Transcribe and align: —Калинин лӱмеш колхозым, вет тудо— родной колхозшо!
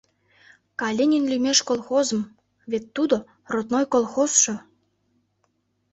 —Калинин 0.79 1.23
лӱмеш 1.31 1.59
колхозым, 1.67 2.21
вет 2.71 2.85
тудо— 2.95 3.17
родной 3.53 3.85
колхозшо! 3.93 4.55